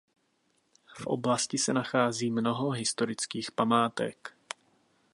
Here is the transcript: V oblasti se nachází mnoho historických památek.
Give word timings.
V 0.95 1.07
oblasti 1.07 1.57
se 1.57 1.73
nachází 1.73 2.31
mnoho 2.31 2.69
historických 2.71 3.51
památek. 3.51 4.33